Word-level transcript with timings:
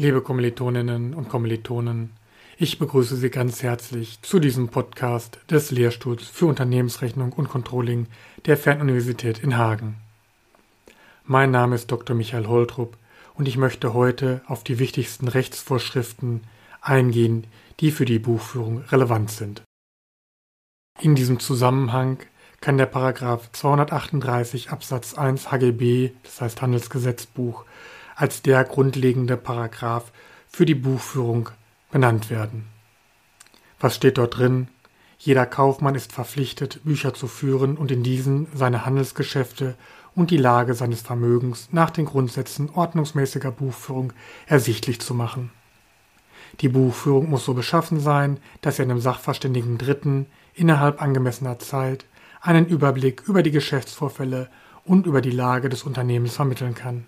Liebe 0.00 0.22
Kommilitoninnen 0.22 1.12
und 1.12 1.28
Kommilitonen, 1.28 2.08
ich 2.56 2.78
begrüße 2.78 3.16
Sie 3.16 3.28
ganz 3.28 3.62
herzlich 3.62 4.22
zu 4.22 4.38
diesem 4.38 4.68
Podcast 4.70 5.38
des 5.50 5.72
Lehrstuhls 5.72 6.26
für 6.26 6.46
Unternehmensrechnung 6.46 7.34
und 7.34 7.50
Controlling 7.50 8.06
der 8.46 8.56
Fernuniversität 8.56 9.40
in 9.40 9.58
Hagen. 9.58 9.96
Mein 11.26 11.50
Name 11.50 11.74
ist 11.74 11.92
Dr. 11.92 12.16
Michael 12.16 12.46
Holtrup 12.46 12.96
und 13.34 13.46
ich 13.46 13.58
möchte 13.58 13.92
heute 13.92 14.40
auf 14.46 14.64
die 14.64 14.78
wichtigsten 14.78 15.28
Rechtsvorschriften 15.28 16.44
eingehen, 16.80 17.46
die 17.80 17.90
für 17.90 18.06
die 18.06 18.18
Buchführung 18.18 18.78
relevant 18.88 19.30
sind. 19.30 19.60
In 20.98 21.14
diesem 21.14 21.40
Zusammenhang 21.40 22.20
kann 22.62 22.78
der 22.78 22.86
Paragraph 22.86 23.52
238 23.52 24.70
Absatz 24.70 25.12
1 25.12 25.52
HGB, 25.52 26.12
das 26.22 26.40
heißt 26.40 26.62
Handelsgesetzbuch, 26.62 27.66
als 28.20 28.42
der 28.42 28.64
grundlegende 28.64 29.38
Paragraph 29.38 30.12
für 30.46 30.66
die 30.66 30.74
Buchführung 30.74 31.48
benannt 31.90 32.28
werden. 32.28 32.66
Was 33.80 33.96
steht 33.96 34.18
dort 34.18 34.36
drin? 34.36 34.68
Jeder 35.16 35.46
Kaufmann 35.46 35.94
ist 35.94 36.12
verpflichtet, 36.12 36.84
Bücher 36.84 37.14
zu 37.14 37.28
führen 37.28 37.78
und 37.78 37.90
in 37.90 38.02
diesen 38.02 38.46
seine 38.54 38.84
Handelsgeschäfte 38.84 39.74
und 40.14 40.30
die 40.30 40.36
Lage 40.36 40.74
seines 40.74 41.00
Vermögens 41.00 41.70
nach 41.72 41.88
den 41.88 42.04
Grundsätzen 42.04 42.68
ordnungsmäßiger 42.68 43.50
Buchführung 43.50 44.12
ersichtlich 44.46 45.00
zu 45.00 45.14
machen. 45.14 45.50
Die 46.60 46.68
Buchführung 46.68 47.30
muss 47.30 47.46
so 47.46 47.54
beschaffen 47.54 48.00
sein, 48.00 48.36
dass 48.60 48.76
sie 48.76 48.82
einem 48.82 49.00
sachverständigen 49.00 49.78
Dritten 49.78 50.26
innerhalb 50.52 51.00
angemessener 51.00 51.58
Zeit 51.58 52.04
einen 52.42 52.66
Überblick 52.66 53.22
über 53.26 53.42
die 53.42 53.50
Geschäftsvorfälle 53.50 54.50
und 54.84 55.06
über 55.06 55.22
die 55.22 55.30
Lage 55.30 55.70
des 55.70 55.84
Unternehmens 55.84 56.34
vermitteln 56.34 56.74
kann. 56.74 57.06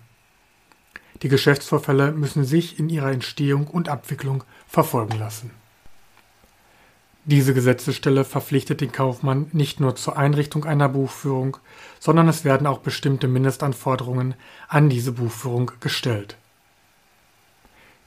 Die 1.23 1.29
Geschäftsvorfälle 1.29 2.11
müssen 2.11 2.43
sich 2.43 2.79
in 2.79 2.89
ihrer 2.89 3.11
Entstehung 3.11 3.67
und 3.67 3.87
Abwicklung 3.87 4.43
verfolgen 4.67 5.17
lassen. 5.17 5.51
Diese 7.25 7.53
Gesetzesstelle 7.53 8.25
verpflichtet 8.25 8.81
den 8.81 8.91
Kaufmann 8.91 9.47
nicht 9.53 9.79
nur 9.79 9.95
zur 9.95 10.17
Einrichtung 10.17 10.65
einer 10.65 10.89
Buchführung, 10.89 11.55
sondern 12.01 12.27
es 12.27 12.43
werden 12.43 12.67
auch 12.67 12.79
bestimmte 12.79 13.29
Mindestanforderungen 13.29 14.35
an 14.67 14.89
diese 14.89 15.13
Buchführung 15.13 15.71
gestellt. 15.79 16.35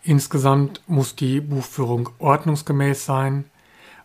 Insgesamt 0.03 0.83
muss 0.87 1.17
die 1.17 1.41
Buchführung 1.41 2.11
ordnungsgemäß 2.19 3.07
sein, 3.07 3.47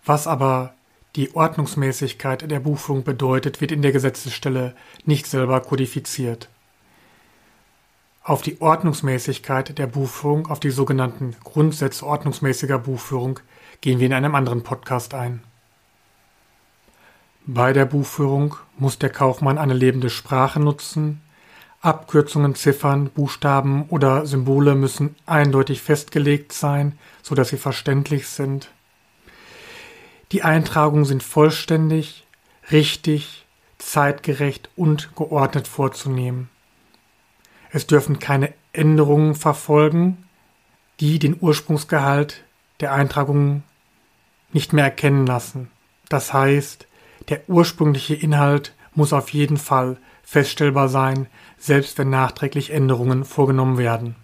was 0.05 0.25
aber 0.25 0.73
die 1.17 1.35
Ordnungsmäßigkeit 1.35 2.49
der 2.49 2.61
Buchführung 2.61 3.03
bedeutet, 3.03 3.59
wird 3.59 3.73
in 3.73 3.81
der 3.81 3.91
Gesetzesstelle 3.91 4.73
nicht 5.03 5.27
selber 5.27 5.59
kodifiziert. 5.59 6.47
Auf 8.23 8.43
die 8.43 8.61
Ordnungsmäßigkeit 8.61 9.79
der 9.79 9.87
Buchführung, 9.87 10.45
auf 10.47 10.59
die 10.59 10.69
sogenannten 10.69 11.35
Grundsätze 11.43 12.05
ordnungsmäßiger 12.05 12.77
Buchführung 12.77 13.39
gehen 13.81 13.99
wir 13.99 14.05
in 14.05 14.13
einem 14.13 14.35
anderen 14.35 14.61
Podcast 14.61 15.15
ein. 15.15 15.41
Bei 17.47 17.73
der 17.73 17.85
Buchführung 17.85 18.57
muss 18.77 18.99
der 18.99 19.09
Kaufmann 19.09 19.57
eine 19.57 19.73
lebende 19.73 20.11
Sprache 20.11 20.59
nutzen, 20.59 21.21
Abkürzungen, 21.81 22.53
Ziffern, 22.53 23.09
Buchstaben 23.09 23.85
oder 23.89 24.27
Symbole 24.27 24.75
müssen 24.75 25.15
eindeutig 25.25 25.81
festgelegt 25.81 26.53
sein, 26.53 26.99
so 27.23 27.33
dass 27.33 27.49
sie 27.49 27.57
verständlich 27.57 28.27
sind. 28.27 28.69
Die 30.31 30.43
Eintragungen 30.43 31.05
sind 31.05 31.23
vollständig, 31.23 32.27
richtig, 32.71 33.47
zeitgerecht 33.79 34.69
und 34.75 35.15
geordnet 35.15 35.67
vorzunehmen. 35.67 36.49
Es 37.71 37.87
dürfen 37.87 38.19
keine 38.19 38.53
Änderungen 38.73 39.35
verfolgen, 39.35 40.25
die 40.99 41.19
den 41.19 41.37
Ursprungsgehalt 41.39 42.43
der 42.79 42.93
Eintragungen 42.93 43.63
nicht 44.51 44.73
mehr 44.73 44.85
erkennen 44.85 45.25
lassen. 45.25 45.71
Das 46.09 46.33
heißt, 46.33 46.87
der 47.29 47.41
ursprüngliche 47.47 48.15
Inhalt 48.15 48.75
muss 48.93 49.13
auf 49.13 49.29
jeden 49.29 49.57
Fall 49.57 49.97
feststellbar 50.23 50.89
sein, 50.89 51.27
selbst 51.57 51.97
wenn 51.97 52.09
nachträglich 52.09 52.71
Änderungen 52.71 53.23
vorgenommen 53.23 53.77
werden. 53.77 54.15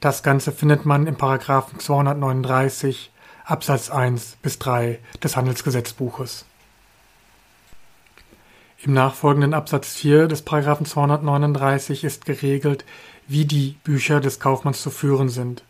Das 0.00 0.22
Ganze 0.22 0.52
findet 0.52 0.84
man 0.84 1.06
im 1.06 1.16
Paragraphen 1.16 1.80
239 1.80 3.10
Absatz 3.44 3.90
1 3.90 4.36
bis 4.42 4.58
3 4.58 4.98
des 5.22 5.36
Handelsgesetzbuches. 5.36 6.44
Im 8.80 8.92
nachfolgenden 8.92 9.54
Absatz 9.54 9.94
4 9.96 10.28
des 10.28 10.42
Paragraphen 10.42 10.86
239 10.86 12.04
ist 12.04 12.24
geregelt, 12.24 12.84
wie 13.26 13.44
die 13.44 13.76
Bücher 13.82 14.20
des 14.20 14.38
Kaufmanns 14.38 14.82
zu 14.82 14.90
führen 14.90 15.28
sind. 15.28 15.64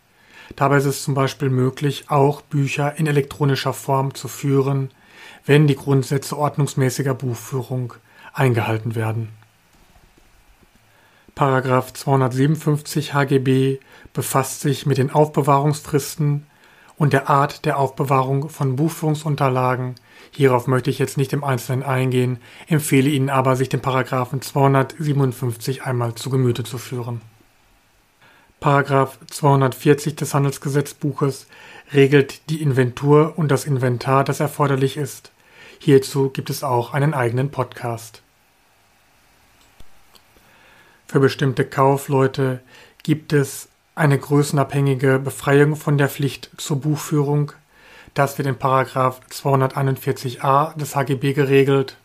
Dabei 0.56 0.76
ist 0.76 0.84
es 0.84 1.04
zum 1.04 1.14
Beispiel 1.14 1.48
möglich, 1.48 2.04
auch 2.08 2.42
Bücher 2.42 2.98
in 2.98 3.06
elektronischer 3.06 3.72
Form 3.72 4.14
zu 4.14 4.28
führen, 4.28 4.90
wenn 5.46 5.66
die 5.66 5.76
Grundsätze 5.76 6.36
ordnungsmäßiger 6.36 7.14
Buchführung 7.14 7.94
eingehalten 8.34 8.94
werden. 8.94 9.30
Paragraph 11.34 11.94
257 11.94 13.14
HGB 13.14 13.78
befasst 14.12 14.60
sich 14.60 14.84
mit 14.84 14.98
den 14.98 15.10
Aufbewahrungsfristen 15.10 16.47
und 16.98 17.12
der 17.12 17.30
Art 17.30 17.64
der 17.64 17.78
Aufbewahrung 17.78 18.48
von 18.50 18.76
Buchführungsunterlagen. 18.76 19.94
Hierauf 20.32 20.66
möchte 20.66 20.90
ich 20.90 20.98
jetzt 20.98 21.16
nicht 21.16 21.32
im 21.32 21.44
Einzelnen 21.44 21.82
eingehen, 21.82 22.38
empfehle 22.66 23.08
Ihnen 23.08 23.30
aber, 23.30 23.56
sich 23.56 23.68
den 23.68 23.80
Paragraphen 23.80 24.42
257 24.42 25.84
einmal 25.84 26.14
zu 26.14 26.28
Gemüte 26.28 26.64
zu 26.64 26.76
führen. 26.76 27.22
Paragraph 28.60 29.18
240 29.30 30.16
des 30.16 30.34
Handelsgesetzbuches 30.34 31.46
regelt 31.94 32.50
die 32.50 32.60
Inventur 32.60 33.34
und 33.36 33.48
das 33.48 33.64
Inventar, 33.64 34.24
das 34.24 34.40
erforderlich 34.40 34.96
ist. 34.96 35.30
Hierzu 35.78 36.30
gibt 36.30 36.50
es 36.50 36.64
auch 36.64 36.92
einen 36.92 37.14
eigenen 37.14 37.50
Podcast. 37.50 38.22
Für 41.06 41.20
bestimmte 41.20 41.64
Kaufleute 41.64 42.60
gibt 43.04 43.32
es 43.32 43.67
eine 43.98 44.18
größenabhängige 44.18 45.18
Befreiung 45.18 45.76
von 45.76 45.98
der 45.98 46.08
Pflicht 46.08 46.50
zur 46.56 46.80
Buchführung. 46.80 47.52
Das 48.14 48.38
wird 48.38 48.48
in 48.48 48.56
Paragraph 48.56 49.20
241a 49.30 50.76
des 50.78 50.94
HGB 50.94 51.32
geregelt. 51.32 51.96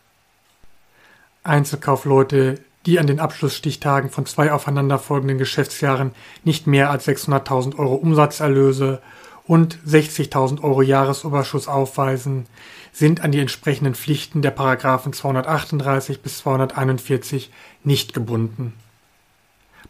Einzelkaufleute, 1.44 2.60
die 2.86 2.98
an 2.98 3.06
den 3.06 3.20
Abschlussstichtagen 3.20 4.10
von 4.10 4.26
zwei 4.26 4.52
aufeinanderfolgenden 4.52 5.38
Geschäftsjahren 5.38 6.12
nicht 6.42 6.66
mehr 6.66 6.90
als 6.90 7.06
600.000 7.06 7.78
Euro 7.78 7.94
Umsatzerlöse 7.94 9.00
und 9.46 9.78
60.000 9.86 10.62
Euro 10.62 10.82
Jahresüberschuss 10.82 11.68
aufweisen, 11.68 12.46
sind 12.92 13.22
an 13.22 13.32
die 13.32 13.40
entsprechenden 13.40 13.94
Pflichten 13.94 14.42
der 14.42 14.50
Paragraphen 14.50 15.12
238 15.12 16.22
bis 16.22 16.38
241 16.38 17.50
nicht 17.82 18.14
gebunden. 18.14 18.74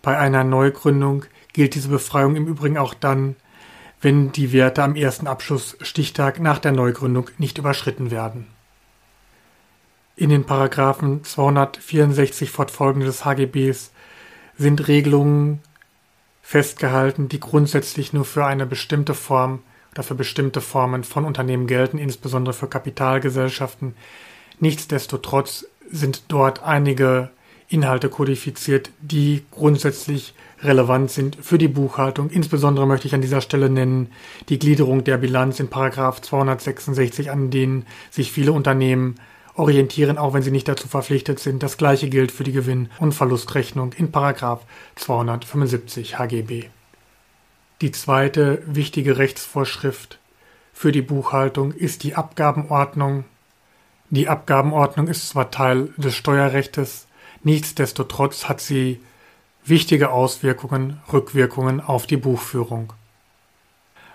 Bei 0.04 0.19
einer 0.19 0.44
Neugründung 0.44 1.25
gilt 1.54 1.75
diese 1.75 1.88
Befreiung 1.88 2.37
im 2.37 2.47
Übrigen 2.47 2.76
auch 2.76 2.92
dann, 2.92 3.37
wenn 4.03 4.32
die 4.32 4.53
Werte 4.53 4.82
am 4.82 4.97
ersten 4.97 5.26
Abschlussstichtag 5.26 6.41
nach 6.41 6.59
der 6.59 6.72
Neugründung 6.72 7.31
nicht 7.38 7.56
überschritten 7.56 8.10
werden. 8.10 8.47
In 10.15 10.28
den 10.28 10.44
Paragraphen 10.44 11.25
264 11.25 12.50
fortfolgende 12.50 13.06
des 13.06 13.25
HGBs 13.25 13.92
sind 14.59 14.87
Regelungen 14.88 15.62
festgehalten, 16.42 17.31
die 17.31 17.41
grundsätzlich 17.41 18.12
nur 18.12 18.26
für 18.26 18.44
eine 18.44 18.66
bestimmte 18.66 19.15
Form 19.15 19.62
oder 19.92 20.03
für 20.03 20.15
bestimmte 20.15 20.60
Formen 20.60 21.03
von 21.03 21.25
Unternehmen 21.25 21.66
gelten, 21.66 21.97
insbesondere 21.97 22.53
für 22.53 22.69
Kapitalgesellschaften. 22.69 23.97
Nichtsdestotrotz 24.60 25.66
sind 25.91 26.24
dort 26.28 26.62
einige 26.62 27.30
Inhalte 27.74 28.09
kodifiziert, 28.09 28.91
die 29.00 29.42
grundsätzlich 29.50 30.34
relevant 30.62 31.10
sind 31.10 31.36
für 31.41 31.59
die 31.59 31.68
Buchhaltung. 31.68 32.30
Insbesondere 32.30 32.86
möchte 32.86 33.06
ich 33.09 33.15
an 33.15 33.21
dieser 33.21 33.41
Stelle 33.41 33.68
nennen 33.68 34.12
die 34.48 34.59
Gliederung 34.59 35.04
der 35.04 35.18
Bilanz 35.18 35.60
in 35.60 35.68
Paragraph 35.68 36.22
266, 36.22 37.30
an 37.30 37.50
denen 37.50 37.86
sich 38.10 38.32
viele 38.32 38.53
Unternehmen 38.53 39.16
orientieren, 39.56 40.18
auch 40.18 40.34
wenn 40.34 40.42
sie 40.42 40.50
nicht 40.50 40.68
dazu 40.68 40.88
verpflichtet 40.88 41.38
sind. 41.38 41.62
Das 41.62 41.76
gleiche 41.76 42.09
gilt 42.09 42.32
für 42.32 42.44
die 42.44 42.53
Gewinn- 42.53 42.88
und 42.98 43.12
Verlustrechnung 43.12 43.92
in 43.92 44.10
Paragraph 44.10 44.62
275 44.97 46.18
HGB. 46.18 46.65
Die 47.80 47.92
zweite 47.92 48.62
wichtige 48.66 49.18
Rechtsvorschrift 49.18 50.18
für 50.72 50.92
die 50.92 51.03
Buchhaltung 51.03 51.72
ist 51.72 52.03
die 52.03 52.15
Abgabenordnung. 52.15 53.24
Die 54.10 54.28
Abgabenordnung 54.28 55.09
ist 55.09 55.28
zwar 55.28 55.50
Teil 55.50 55.88
des 55.97 56.15
Steuerrechtes, 56.15 57.06
nichtsdestotrotz 57.45 58.49
hat 58.49 58.61
sie 58.61 59.01
wichtige 59.65 60.11
Auswirkungen, 60.11 61.01
Rückwirkungen 61.13 61.81
auf 61.81 62.07
die 62.07 62.17
Buchführung. 62.17 62.93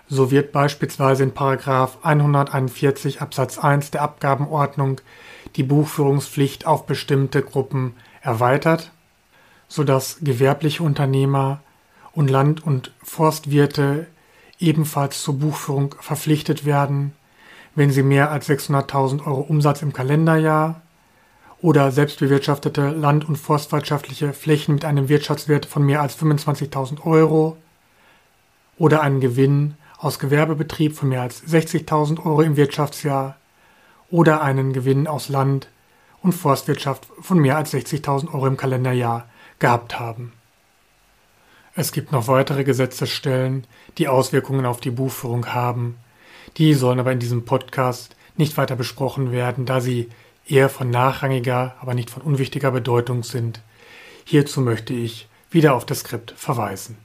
So 0.08 0.30
wird 0.30 0.52
beispielsweise 0.52 1.22
in 1.22 1.32
Paragraph 1.32 1.98
141 2.02 3.22
Absatz 3.22 3.58
1 3.58 3.92
der 3.92 4.02
Abgabenordnung 4.02 5.00
die 5.56 5.62
Buchführungspflicht 5.62 6.66
auf 6.66 6.86
bestimmte 6.86 7.42
Gruppen 7.42 7.94
erweitert, 8.20 8.90
so 9.68 9.84
dass 9.84 10.18
gewerbliche 10.20 10.82
Unternehmer 10.82 11.60
und 12.12 12.28
Land- 12.28 12.64
und 12.66 12.92
Forstwirte 13.02 14.08
ebenfalls 14.58 15.22
zur 15.22 15.38
Buchführung 15.38 15.94
verpflichtet 16.00 16.64
werden, 16.64 17.12
wenn 17.74 17.90
sie 17.90 18.02
mehr 18.02 18.30
als 18.30 18.48
600.000 18.48 19.24
Euro 19.26 19.40
Umsatz 19.42 19.80
im 19.80 19.92
Kalenderjahr 19.92 20.82
oder 21.62 21.90
selbstbewirtschaftete 21.90 22.88
land- 22.88 23.28
und 23.28 23.36
forstwirtschaftliche 23.36 24.32
Flächen 24.32 24.74
mit 24.74 24.84
einem 24.84 25.08
Wirtschaftswert 25.08 25.66
von 25.66 25.84
mehr 25.84 26.00
als 26.00 26.16
25.000 26.16 27.04
Euro 27.04 27.56
oder 28.78 29.02
einen 29.02 29.20
Gewinn 29.20 29.74
aus 29.98 30.18
Gewerbebetrieb 30.18 30.96
von 30.96 31.10
mehr 31.10 31.22
als 31.22 31.42
60.000 31.46 32.24
Euro 32.24 32.40
im 32.40 32.56
Wirtschaftsjahr 32.56 33.36
oder 34.10 34.42
einen 34.42 34.72
Gewinn 34.72 35.06
aus 35.06 35.28
Land- 35.28 35.68
und 36.22 36.32
Forstwirtschaft 36.32 37.06
von 37.20 37.38
mehr 37.38 37.56
als 37.56 37.74
60.000 37.74 38.32
Euro 38.32 38.46
im 38.46 38.56
Kalenderjahr 38.56 39.28
gehabt 39.58 39.98
haben. 40.00 40.32
Es 41.74 41.92
gibt 41.92 42.10
noch 42.10 42.26
weitere 42.26 42.64
Gesetzesstellen, 42.64 43.66
die 43.98 44.08
Auswirkungen 44.08 44.66
auf 44.66 44.80
die 44.80 44.90
Buchführung 44.90 45.52
haben. 45.54 45.98
Die 46.56 46.74
sollen 46.74 46.98
aber 46.98 47.12
in 47.12 47.20
diesem 47.20 47.44
Podcast 47.44 48.16
nicht 48.36 48.56
weiter 48.56 48.76
besprochen 48.76 49.30
werden, 49.30 49.66
da 49.66 49.80
sie 49.80 50.08
eher 50.50 50.68
von 50.68 50.90
nachrangiger, 50.90 51.74
aber 51.80 51.94
nicht 51.94 52.10
von 52.10 52.22
unwichtiger 52.22 52.70
Bedeutung 52.70 53.22
sind. 53.22 53.60
Hierzu 54.24 54.60
möchte 54.60 54.92
ich 54.92 55.28
wieder 55.50 55.74
auf 55.74 55.86
das 55.86 56.00
Skript 56.00 56.32
verweisen. 56.36 56.96